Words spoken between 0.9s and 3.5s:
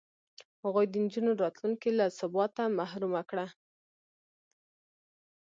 نجونو راتلونکې له ثباته محرومه کړه.